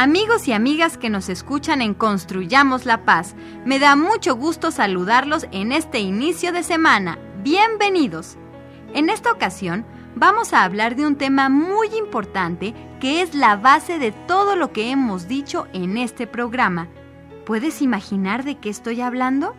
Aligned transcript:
Amigos 0.00 0.46
y 0.46 0.52
amigas 0.52 0.96
que 0.96 1.10
nos 1.10 1.28
escuchan 1.28 1.82
en 1.82 1.92
Construyamos 1.92 2.86
la 2.86 3.04
Paz, 3.04 3.34
me 3.64 3.80
da 3.80 3.96
mucho 3.96 4.36
gusto 4.36 4.70
saludarlos 4.70 5.48
en 5.50 5.72
este 5.72 5.98
inicio 5.98 6.52
de 6.52 6.62
semana. 6.62 7.18
Bienvenidos. 7.42 8.36
En 8.94 9.10
esta 9.10 9.32
ocasión 9.32 9.84
vamos 10.14 10.52
a 10.52 10.62
hablar 10.62 10.94
de 10.94 11.04
un 11.04 11.16
tema 11.16 11.48
muy 11.48 11.88
importante 11.96 12.74
que 13.00 13.22
es 13.22 13.34
la 13.34 13.56
base 13.56 13.98
de 13.98 14.12
todo 14.12 14.54
lo 14.54 14.72
que 14.72 14.92
hemos 14.92 15.26
dicho 15.26 15.66
en 15.72 15.98
este 15.98 16.28
programa. 16.28 16.86
¿Puedes 17.44 17.82
imaginar 17.82 18.44
de 18.44 18.56
qué 18.56 18.70
estoy 18.70 19.00
hablando? 19.00 19.56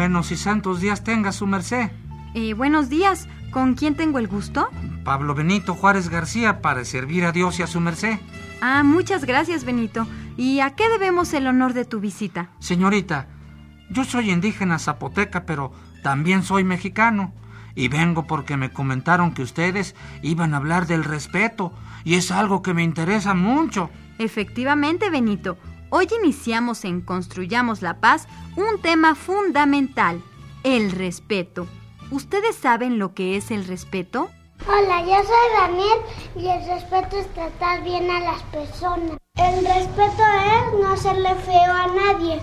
Buenos 0.00 0.32
y 0.32 0.36
santos 0.38 0.80
días 0.80 1.04
tenga 1.04 1.30
su 1.30 1.46
merced. 1.46 1.90
Eh, 2.34 2.54
buenos 2.54 2.88
días. 2.88 3.28
¿Con 3.50 3.74
quién 3.74 3.96
tengo 3.96 4.18
el 4.18 4.28
gusto? 4.28 4.70
Pablo 5.04 5.34
Benito 5.34 5.74
Juárez 5.74 6.08
García 6.08 6.62
para 6.62 6.86
servir 6.86 7.26
a 7.26 7.32
Dios 7.32 7.58
y 7.58 7.64
a 7.64 7.66
su 7.66 7.80
merced. 7.80 8.18
Ah, 8.62 8.82
muchas 8.82 9.26
gracias, 9.26 9.64
Benito. 9.64 10.06
¿Y 10.38 10.60
a 10.60 10.70
qué 10.70 10.88
debemos 10.88 11.34
el 11.34 11.46
honor 11.46 11.74
de 11.74 11.84
tu 11.84 12.00
visita? 12.00 12.48
Señorita, 12.60 13.26
yo 13.90 14.04
soy 14.04 14.30
indígena 14.30 14.78
zapoteca, 14.78 15.44
pero 15.44 15.70
también 16.02 16.44
soy 16.44 16.64
mexicano. 16.64 17.34
Y 17.74 17.88
vengo 17.88 18.26
porque 18.26 18.56
me 18.56 18.70
comentaron 18.70 19.34
que 19.34 19.42
ustedes 19.42 19.94
iban 20.22 20.54
a 20.54 20.56
hablar 20.56 20.86
del 20.86 21.04
respeto, 21.04 21.74
y 22.04 22.14
es 22.14 22.30
algo 22.30 22.62
que 22.62 22.72
me 22.72 22.82
interesa 22.82 23.34
mucho. 23.34 23.90
Efectivamente, 24.18 25.10
Benito. 25.10 25.58
Hoy 25.92 26.06
iniciamos 26.22 26.84
en 26.84 27.00
Construyamos 27.00 27.82
la 27.82 28.00
Paz 28.00 28.28
un 28.54 28.80
tema 28.80 29.16
fundamental, 29.16 30.22
el 30.62 30.92
respeto. 30.92 31.66
¿Ustedes 32.12 32.54
saben 32.54 33.00
lo 33.00 33.12
que 33.12 33.36
es 33.36 33.50
el 33.50 33.66
respeto? 33.66 34.30
Hola, 34.68 35.00
yo 35.02 35.16
soy 35.24 35.58
Daniel 35.58 35.98
y 36.36 36.46
el 36.46 36.64
respeto 36.64 37.18
es 37.18 37.34
tratar 37.34 37.82
bien 37.82 38.08
a 38.08 38.20
las 38.20 38.40
personas. 38.44 39.18
El 39.34 39.66
respeto 39.66 40.22
es 40.22 40.80
no 40.80 40.92
hacerle 40.92 41.34
feo 41.34 41.72
a 41.72 41.86
nadie. 41.88 42.40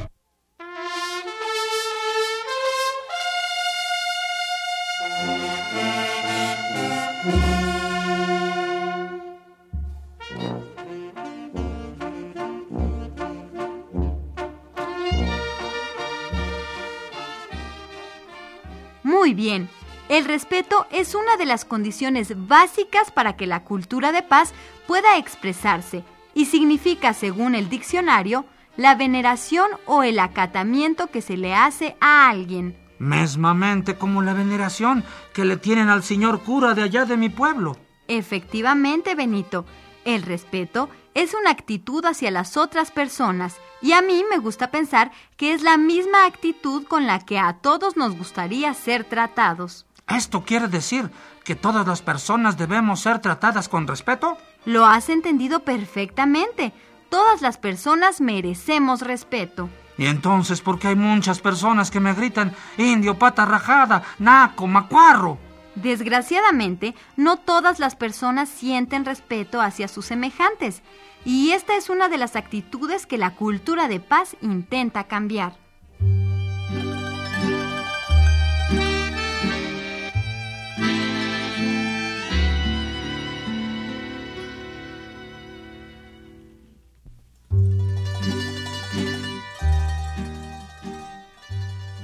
Bien. 19.37 19.69
El 20.09 20.25
respeto 20.25 20.85
es 20.91 21.15
una 21.15 21.37
de 21.37 21.45
las 21.45 21.63
condiciones 21.63 22.33
básicas 22.35 23.11
para 23.11 23.37
que 23.37 23.47
la 23.47 23.63
cultura 23.63 24.11
de 24.11 24.23
paz 24.23 24.53
pueda 24.85 25.17
expresarse 25.17 26.03
y 26.33 26.45
significa, 26.45 27.13
según 27.13 27.55
el 27.55 27.69
diccionario, 27.69 28.45
la 28.75 28.95
veneración 28.95 29.69
o 29.85 30.03
el 30.03 30.19
acatamiento 30.19 31.07
que 31.07 31.21
se 31.21 31.37
le 31.37 31.55
hace 31.55 31.95
a 32.01 32.29
alguien. 32.29 32.75
Mesmamente 32.99 33.95
como 33.95 34.21
la 34.21 34.33
veneración 34.33 35.03
que 35.33 35.45
le 35.45 35.57
tienen 35.57 35.89
al 35.89 36.03
señor 36.03 36.41
cura 36.41 36.73
de 36.73 36.83
allá 36.83 37.05
de 37.05 37.17
mi 37.17 37.29
pueblo. 37.29 37.77
Efectivamente, 38.07 39.15
Benito, 39.15 39.65
el 40.05 40.21
respeto 40.23 40.89
es 41.17 41.33
una 41.33 41.49
actitud 41.49 42.05
hacia 42.05 42.29
las 42.29 42.57
otras 42.57 42.91
personas 42.91 43.55
y 43.81 43.93
a 43.93 44.03
mí 44.03 44.23
me 44.29 44.37
gusta 44.37 44.69
pensar 44.69 45.11
que 45.35 45.51
es 45.51 45.63
la 45.63 45.75
misma 45.75 46.27
actitud 46.27 46.85
con 46.85 47.07
la 47.07 47.25
que 47.25 47.39
a 47.39 47.53
todos 47.53 47.97
nos 47.97 48.15
gustaría 48.15 48.71
ser 48.75 49.03
tratados. 49.03 49.87
¿Esto 50.07 50.43
quiere 50.45 50.67
decir 50.67 51.09
que 51.43 51.55
todas 51.55 51.87
las 51.87 52.03
personas 52.03 52.55
debemos 52.55 52.99
ser 52.99 53.17
tratadas 53.17 53.67
con 53.67 53.87
respeto? 53.87 54.37
Lo 54.65 54.85
has 54.85 55.09
entendido 55.09 55.61
perfectamente. 55.61 56.71
Todas 57.09 57.41
las 57.41 57.57
personas 57.57 58.21
merecemos 58.21 59.01
respeto. 59.01 59.69
Y 59.97 60.05
entonces, 60.05 60.61
¿por 60.61 60.77
qué 60.77 60.89
hay 60.89 60.95
muchas 60.95 61.39
personas 61.39 61.89
que 61.89 61.99
me 61.99 62.13
gritan 62.13 62.53
indio, 62.77 63.17
pata 63.17 63.43
rajada, 63.43 64.03
naco, 64.19 64.67
macuarro? 64.67 65.46
Desgraciadamente, 65.81 66.95
no 67.17 67.37
todas 67.37 67.77
las 67.77 67.95
personas 67.95 68.49
sienten 68.49 69.05
respeto 69.05 69.61
hacia 69.61 69.87
sus 69.87 70.05
semejantes, 70.05 70.81
y 71.23 71.51
esta 71.51 71.75
es 71.77 71.91
una 71.91 72.09
de 72.09 72.17
las 72.17 72.35
actitudes 72.35 73.05
que 73.05 73.19
la 73.19 73.35
cultura 73.35 73.87
de 73.87 73.99
paz 73.99 74.35
intenta 74.41 75.03
cambiar. 75.03 75.55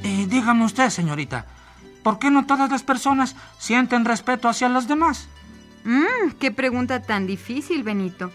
Eh, 0.03 0.27
dígame 0.27 0.63
usted, 0.63 0.89
señorita, 0.89 1.47
¿por 2.03 2.19
qué 2.19 2.29
no 2.29 2.45
todas 2.45 2.69
las 2.69 2.83
personas 2.83 3.35
sienten 3.57 4.05
respeto 4.05 4.49
hacia 4.49 4.69
los 4.69 4.87
demás? 4.87 5.27
Mmm, 5.85 6.31
qué 6.39 6.51
pregunta 6.51 7.01
tan 7.01 7.27
difícil, 7.27 7.83
Benito. 7.83 8.31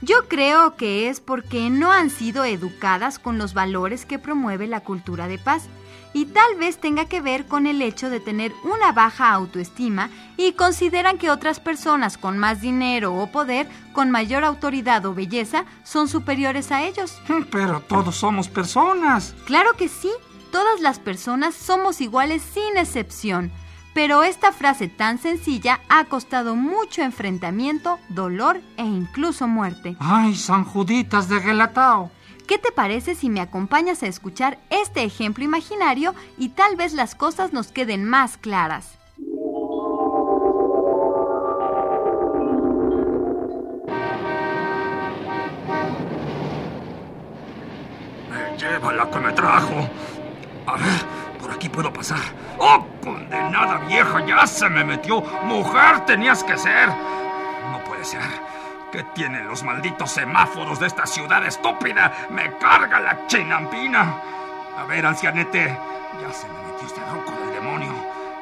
Yo 0.00 0.28
creo 0.28 0.76
que 0.76 1.08
es 1.08 1.20
porque 1.20 1.70
no 1.70 1.90
han 1.90 2.10
sido 2.10 2.44
educadas 2.44 3.18
con 3.18 3.36
los 3.36 3.52
valores 3.52 4.06
que 4.06 4.18
promueve 4.18 4.68
la 4.68 4.80
cultura 4.80 5.26
de 5.26 5.38
paz 5.38 5.68
y 6.12 6.26
tal 6.26 6.56
vez 6.56 6.78
tenga 6.78 7.06
que 7.06 7.20
ver 7.20 7.46
con 7.46 7.66
el 7.66 7.82
hecho 7.82 8.08
de 8.08 8.20
tener 8.20 8.52
una 8.64 8.92
baja 8.92 9.32
autoestima 9.32 10.08
y 10.36 10.52
consideran 10.52 11.18
que 11.18 11.30
otras 11.30 11.60
personas 11.60 12.16
con 12.16 12.38
más 12.38 12.60
dinero 12.60 13.14
o 13.14 13.26
poder, 13.30 13.68
con 13.92 14.10
mayor 14.10 14.44
autoridad 14.44 15.04
o 15.04 15.14
belleza, 15.14 15.64
son 15.84 16.08
superiores 16.08 16.70
a 16.70 16.84
ellos. 16.84 17.20
Pero 17.50 17.80
todos 17.80 18.16
somos 18.16 18.48
personas. 18.48 19.34
Claro 19.46 19.74
que 19.76 19.88
sí, 19.88 20.10
todas 20.50 20.80
las 20.80 20.98
personas 20.98 21.54
somos 21.54 22.00
iguales 22.00 22.42
sin 22.42 22.76
excepción. 22.76 23.50
Pero 23.94 24.22
esta 24.22 24.52
frase 24.52 24.88
tan 24.88 25.18
sencilla 25.18 25.80
ha 25.88 26.04
costado 26.04 26.54
mucho 26.54 27.02
enfrentamiento, 27.02 27.98
dolor 28.08 28.60
e 28.76 28.84
incluso 28.84 29.48
muerte. 29.48 29.96
¡Ay, 29.98 30.34
San 30.34 30.64
Juditas 30.64 31.28
de 31.28 31.40
Gelatao! 31.40 32.10
¿Qué 32.46 32.58
te 32.58 32.72
parece 32.72 33.14
si 33.14 33.28
me 33.28 33.40
acompañas 33.40 34.02
a 34.02 34.06
escuchar 34.06 34.58
este 34.70 35.04
ejemplo 35.04 35.44
imaginario 35.44 36.14
y 36.38 36.50
tal 36.50 36.76
vez 36.76 36.94
las 36.94 37.14
cosas 37.14 37.52
nos 37.52 37.72
queden 37.72 38.04
más 38.04 38.38
claras? 38.38 38.98
Lleva 48.58 48.92
la 48.92 49.10
que 49.10 49.18
me 49.20 49.32
trajo. 49.32 49.88
A 50.68 50.72
ver, 50.72 51.00
por 51.40 51.50
aquí 51.50 51.70
puedo 51.70 51.90
pasar. 51.90 52.18
¡Oh, 52.58 52.86
condenada 53.02 53.78
vieja! 53.86 54.20
¡Ya 54.26 54.46
se 54.46 54.68
me 54.68 54.84
metió! 54.84 55.22
¡Mujer 55.44 56.04
tenías 56.04 56.44
que 56.44 56.58
ser! 56.58 56.88
No 57.70 57.82
puede 57.86 58.04
ser. 58.04 58.20
¿Qué 58.92 59.02
tienen 59.14 59.48
los 59.48 59.62
malditos 59.62 60.10
semáforos 60.10 60.78
de 60.78 60.88
esta 60.88 61.06
ciudad 61.06 61.46
estúpida? 61.46 62.12
¡Me 62.28 62.54
carga 62.58 63.00
la 63.00 63.26
chinampina! 63.26 64.20
A 64.76 64.84
ver, 64.84 65.06
ancianete, 65.06 65.74
ya 66.20 66.32
se 66.32 66.46
me 66.48 66.62
metió 66.70 66.86
este 66.86 67.00
roco 67.12 67.32
del 67.32 67.54
demonio. 67.54 67.94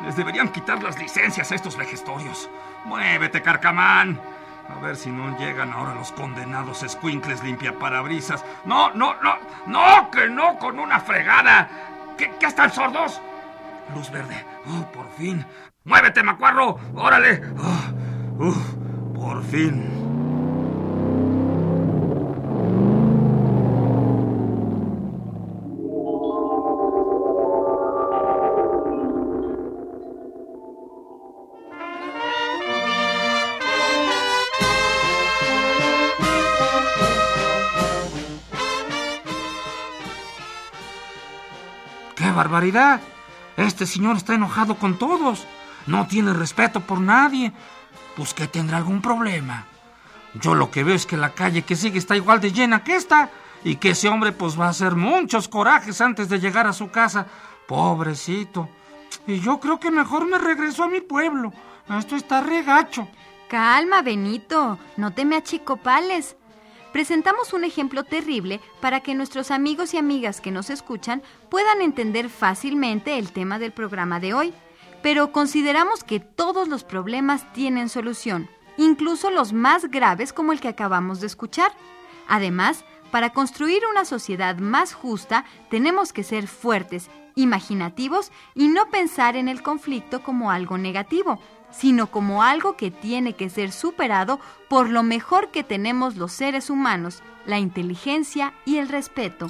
Les 0.05 0.17
deberían 0.17 0.49
quitar 0.49 0.82
las 0.82 0.99
licencias 0.99 1.52
a 1.52 1.55
estos 1.55 1.76
vejestorios. 1.76 2.50
¡Muévete, 2.87 3.40
carcamán! 3.40 4.20
A 4.69 4.81
ver 4.81 4.96
si 4.96 5.11
no 5.11 5.38
llegan 5.38 5.73
ahora 5.73 5.94
los 5.94 6.11
condenados 6.11 6.82
escuincles 6.82 7.44
limpiaparabrisas. 7.44 8.44
¡No, 8.64 8.90
no, 8.90 9.14
no! 9.23 9.37
¡No, 9.67 10.11
que 10.11 10.28
no! 10.28 10.58
¡Con 10.58 10.81
una 10.81 10.99
fregada! 10.99 11.69
¿Qué, 12.17 12.31
qué 12.39 12.47
están 12.47 12.73
sordos? 12.73 13.21
Luz 13.95 14.11
verde. 14.11 14.45
¡Oh, 14.67 14.91
por 14.93 15.09
fin! 15.13 15.45
¡Muévete, 15.85 16.23
macuarro! 16.23 16.79
¡Órale! 16.95 17.43
Oh, 17.59 18.45
uf, 18.47 18.75
por 19.15 19.43
fin. 19.45 19.96
Barbaridad! 42.37 43.00
Este 43.56 43.87
señor 43.87 44.17
está 44.17 44.35
enojado 44.35 44.77
con 44.77 44.99
todos. 44.99 45.47
No 45.87 46.06
tiene 46.06 46.33
respeto 46.33 46.81
por 46.81 47.00
nadie. 47.00 47.53
Pues 48.17 48.35
que 48.35 48.47
tendrá 48.47 48.77
algún 48.77 49.03
problema. 49.03 49.67
Yo 50.35 50.55
lo 50.55 50.71
que 50.71 50.85
veo 50.85 50.94
es 50.94 51.06
que 51.06 51.17
la 51.17 51.31
calle 51.31 51.62
que 51.62 51.75
sigue 51.75 51.99
está 51.99 52.15
igual 52.15 52.41
de 52.41 52.53
llena 52.53 52.85
que 52.85 52.94
esta. 52.94 53.31
Y 53.65 53.77
que 53.77 53.91
ese 53.91 54.09
hombre 54.09 54.31
pues 54.33 54.61
va 54.61 54.67
a 54.67 54.71
hacer 54.71 54.94
muchos 54.94 55.49
corajes 55.49 56.00
antes 56.00 56.29
de 56.29 56.38
llegar 56.38 56.67
a 56.67 56.73
su 56.73 56.91
casa. 56.91 57.27
Pobrecito. 57.67 58.69
Y 59.27 59.41
yo 59.41 59.59
creo 59.59 59.81
que 59.81 59.91
mejor 59.91 60.27
me 60.27 60.38
regreso 60.38 60.85
a 60.85 60.88
mi 60.88 61.00
pueblo. 61.00 61.53
Esto 61.88 62.15
está 62.15 62.43
regacho. 62.43 63.09
Calma, 63.49 64.03
Benito. 64.03 64.79
No 64.97 65.12
te 65.12 65.25
me 65.25 65.37
achicopales. 65.37 66.37
Presentamos 66.97 67.53
un 67.53 67.65
ejemplo 67.65 68.05
terrible 68.05 68.59
para 68.81 69.01
que 69.01 69.15
nuestros 69.15 69.51
amigos 69.51 69.93
y 69.93 69.99
amigas 69.99 70.41
que 70.41 70.51
nos 70.51 70.71
escuchan 70.71 71.23
puedan 71.51 71.83
entender 71.83 72.31
fácilmente 72.31 73.19
el 73.19 73.33
tema 73.33 73.59
del 73.59 73.73
programa 73.73 74.19
de 74.19 74.33
hoy. 74.33 74.55
Pero 75.03 75.31
consideramos 75.31 76.05
que 76.05 76.21
todos 76.21 76.69
los 76.69 76.85
problemas 76.85 77.53
tienen 77.53 77.91
solución, 77.91 78.49
incluso 78.79 79.31
los 79.31 79.53
más 79.53 79.91
graves 79.91 80.33
como 80.33 80.55
el 80.55 80.61
que 80.61 80.69
acabamos 80.69 81.21
de 81.21 81.27
escuchar. 81.27 81.71
Además, 82.29 82.87
para 83.11 83.35
construir 83.35 83.83
una 83.91 84.07
sociedad 84.07 84.57
más 84.57 84.95
justa 84.95 85.45
tenemos 85.69 86.15
que 86.15 86.25
ser 86.25 86.49
fuertes, 86.49 87.11
imaginativos 87.37 88.33
y 88.55 88.69
no 88.69 88.88
pensar 88.91 89.37
en 89.37 89.49
el 89.49 89.62
conflicto 89.62 90.23
como 90.23 90.50
algo 90.50 90.79
negativo, 90.79 91.38
sino 91.71 92.09
como 92.09 92.43
algo 92.43 92.77
que 92.77 92.91
tiene 92.91 93.35
que 93.35 93.50
ser 93.50 93.71
superado 93.71 94.41
por 94.69 94.88
lo 94.88 95.03
mejor 95.03 95.50
que 95.50 95.62
tenemos 95.62 96.17
los 96.17 96.33
seres 96.33 96.71
humanos, 96.71 97.23
la 97.44 97.59
inteligencia 97.59 98.55
y 98.65 98.79
el 98.79 98.88
respeto. 98.88 99.47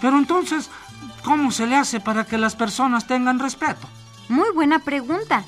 Pero 0.00 0.18
entonces, 0.18 0.70
¿cómo 1.24 1.50
se 1.50 1.66
le 1.66 1.76
hace 1.76 1.98
para 1.98 2.24
que 2.24 2.36
las 2.38 2.54
personas 2.54 3.06
tengan 3.06 3.38
respeto? 3.38 3.88
Muy 4.28 4.50
buena 4.52 4.78
pregunta. 4.78 5.44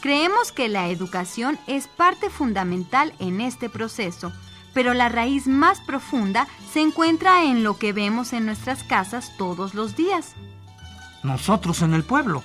Creemos 0.00 0.52
que 0.52 0.68
la 0.68 0.88
educación 0.88 1.58
es 1.66 1.88
parte 1.88 2.30
fundamental 2.30 3.12
en 3.18 3.40
este 3.40 3.68
proceso, 3.68 4.32
pero 4.72 4.94
la 4.94 5.08
raíz 5.08 5.46
más 5.46 5.80
profunda 5.80 6.46
se 6.72 6.80
encuentra 6.80 7.44
en 7.44 7.62
lo 7.62 7.76
que 7.76 7.92
vemos 7.92 8.32
en 8.32 8.46
nuestras 8.46 8.82
casas 8.82 9.32
todos 9.36 9.74
los 9.74 9.96
días. 9.96 10.34
Nosotros 11.22 11.82
en 11.82 11.92
el 11.92 12.04
pueblo 12.04 12.42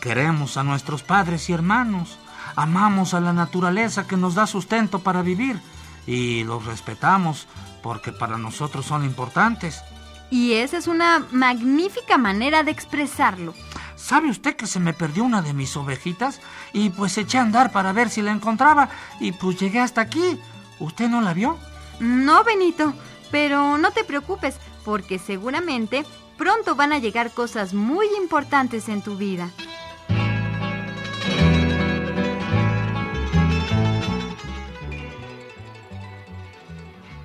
queremos 0.00 0.56
a 0.56 0.62
nuestros 0.62 1.02
padres 1.02 1.48
y 1.48 1.52
hermanos, 1.52 2.18
amamos 2.54 3.14
a 3.14 3.20
la 3.20 3.32
naturaleza 3.32 4.06
que 4.06 4.16
nos 4.16 4.34
da 4.34 4.46
sustento 4.46 5.00
para 5.00 5.22
vivir 5.22 5.60
y 6.06 6.44
los 6.44 6.66
respetamos 6.66 7.48
porque 7.82 8.12
para 8.12 8.38
nosotros 8.38 8.86
son 8.86 9.04
importantes. 9.04 9.82
Y 10.30 10.54
esa 10.54 10.78
es 10.78 10.86
una 10.86 11.26
magnífica 11.30 12.16
manera 12.16 12.62
de 12.62 12.70
expresarlo. 12.70 13.54
¿Sabe 14.02 14.30
usted 14.30 14.56
que 14.56 14.66
se 14.66 14.80
me 14.80 14.92
perdió 14.92 15.22
una 15.22 15.42
de 15.42 15.54
mis 15.54 15.76
ovejitas? 15.76 16.40
Y 16.72 16.90
pues 16.90 17.16
eché 17.18 17.38
a 17.38 17.42
andar 17.42 17.70
para 17.70 17.92
ver 17.92 18.10
si 18.10 18.20
la 18.20 18.32
encontraba 18.32 18.88
y 19.20 19.30
pues 19.30 19.60
llegué 19.60 19.78
hasta 19.78 20.00
aquí. 20.00 20.40
¿Usted 20.80 21.08
no 21.08 21.20
la 21.20 21.32
vio? 21.32 21.56
No, 22.00 22.42
Benito, 22.42 22.94
pero 23.30 23.78
no 23.78 23.92
te 23.92 24.02
preocupes, 24.02 24.56
porque 24.84 25.20
seguramente 25.20 26.04
pronto 26.36 26.74
van 26.74 26.92
a 26.92 26.98
llegar 26.98 27.30
cosas 27.30 27.74
muy 27.74 28.08
importantes 28.18 28.88
en 28.88 29.02
tu 29.02 29.16
vida. 29.16 29.50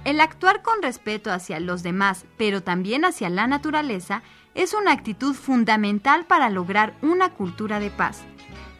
El 0.07 0.21
actuar 0.21 0.61
con 0.61 0.81
respeto 0.83 1.33
hacia 1.33 1.59
los 1.59 1.81
demás, 1.81 2.25
pero 2.37 2.61
también 2.61 3.03
hacia 3.03 3.29
la 3.29 3.47
naturaleza, 3.47 4.21
es 4.57 4.73
una 4.73 4.91
actitud 4.91 5.35
fundamental 5.35 6.25
para 6.25 6.49
lograr 6.49 6.95
una 7.01 7.29
cultura 7.29 7.79
de 7.79 7.91
paz. 7.91 8.23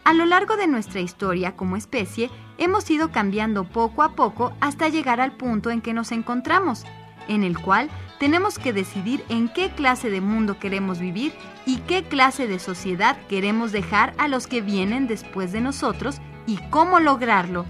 A 0.03 0.13
lo 0.13 0.25
largo 0.25 0.57
de 0.57 0.68
nuestra 0.68 1.01
historia 1.01 1.56
como 1.56 1.77
especie, 1.77 2.31
hemos 2.57 2.89
ido 2.89 3.12
cambiando 3.12 3.63
poco 3.63 4.01
a 4.01 4.15
poco 4.15 4.53
hasta 4.59 4.89
llegar 4.89 5.21
al 5.21 5.38
punto 5.38 5.69
en 5.69 5.81
que 5.81 5.94
nos 5.94 6.12
encontramos, 6.12 6.83
en 7.27 7.44
el 7.44 7.59
cual 7.59 7.89
tenemos 8.19 8.57
que 8.57 8.74
decidir 8.74 9.24
en 9.29 9.50
qué 9.50 9.69
clase 9.69 10.09
de 10.09 10.19
mundo 10.19 10.57
queremos 10.59 11.00
vivir 11.00 11.33
y 11.68 11.77
qué 11.80 12.03
clase 12.03 12.47
de 12.47 12.57
sociedad 12.57 13.15
queremos 13.27 13.71
dejar 13.71 14.15
a 14.18 14.27
los 14.27 14.47
que 14.47 14.62
vienen 14.62 15.06
después 15.07 15.51
de 15.51 15.62
nosotros 15.62 16.19
y 16.47 16.57
cómo 16.71 17.00
lograrlo. 17.00 17.65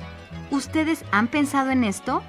¿Ustedes 0.50 1.04
han 1.12 1.28
pensado 1.28 1.72
en 1.72 1.84
esto? 1.84 2.24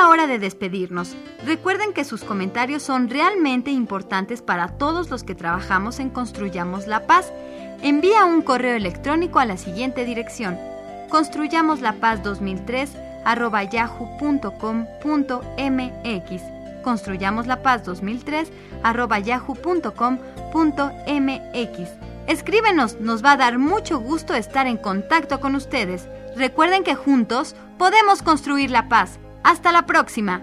La 0.00 0.08
hora 0.08 0.26
de 0.26 0.38
despedirnos. 0.38 1.14
Recuerden 1.44 1.92
que 1.92 2.04
sus 2.04 2.24
comentarios 2.24 2.82
son 2.82 3.10
realmente 3.10 3.70
importantes 3.70 4.40
para 4.40 4.78
todos 4.78 5.10
los 5.10 5.24
que 5.24 5.34
trabajamos 5.34 6.00
en 6.00 6.08
Construyamos 6.08 6.86
la 6.86 7.06
Paz. 7.06 7.34
Envía 7.82 8.24
un 8.24 8.40
correo 8.40 8.76
electrónico 8.76 9.40
a 9.40 9.44
la 9.44 9.58
siguiente 9.58 10.06
dirección: 10.06 10.58
construyamoslapaz2003 11.10 12.88
arroba 13.26 13.62
yahoo.com.mx 13.64 16.42
construyamoslapaz2003 16.82 18.48
arroba 18.82 19.18
yahoo.com.mx 19.18 21.90
Escríbenos, 22.26 23.00
nos 23.00 23.22
va 23.22 23.32
a 23.32 23.36
dar 23.36 23.58
mucho 23.58 24.00
gusto 24.00 24.34
estar 24.34 24.66
en 24.66 24.78
contacto 24.78 25.40
con 25.40 25.56
ustedes. 25.56 26.08
Recuerden 26.36 26.84
que 26.84 26.94
juntos 26.94 27.54
podemos 27.76 28.22
construir 28.22 28.70
la 28.70 28.88
paz. 28.88 29.18
Hasta 29.42 29.72
la 29.72 29.86
próxima. 29.86 30.42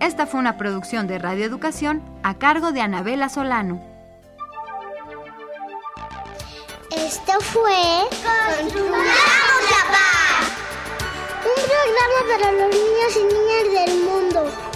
Esta 0.00 0.26
fue 0.26 0.40
una 0.40 0.56
producción 0.56 1.06
de 1.06 1.18
Radio 1.18 1.44
Educación 1.44 2.02
a 2.22 2.34
cargo 2.34 2.72
de 2.72 2.80
Anabela 2.80 3.28
Solano. 3.28 3.80
Esto 6.90 7.40
fue 7.40 7.72
Construyamos 8.58 8.98
la 9.70 9.82
Paz. 9.92 10.52
Un 11.44 11.60
programa 11.64 12.36
para 12.36 12.52
los 12.52 12.68
niños 12.74 13.16
y 13.16 13.24
niñas 13.24 13.86
del 13.86 14.71